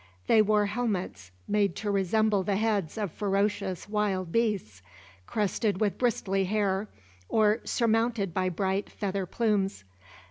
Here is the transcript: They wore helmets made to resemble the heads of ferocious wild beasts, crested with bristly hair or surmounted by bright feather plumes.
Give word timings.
They 0.25 0.41
wore 0.41 0.65
helmets 0.65 1.29
made 1.47 1.75
to 1.75 1.91
resemble 1.91 2.41
the 2.41 2.55
heads 2.55 2.97
of 2.97 3.11
ferocious 3.11 3.87
wild 3.87 4.31
beasts, 4.31 4.81
crested 5.27 5.79
with 5.79 5.99
bristly 5.99 6.45
hair 6.45 6.87
or 7.29 7.61
surmounted 7.65 8.33
by 8.33 8.49
bright 8.49 8.89
feather 8.89 9.27
plumes. 9.27 9.83